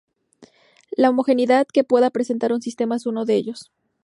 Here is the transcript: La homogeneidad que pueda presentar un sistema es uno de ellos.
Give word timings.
La 0.97 1.11
homogeneidad 1.11 1.67
que 1.71 1.83
pueda 1.83 2.09
presentar 2.09 2.53
un 2.53 2.61
sistema 2.63 2.95
es 2.95 3.05
uno 3.05 3.23
de 3.23 3.35
ellos. 3.35 3.71